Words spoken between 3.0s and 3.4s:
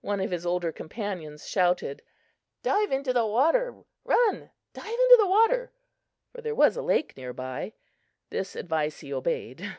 the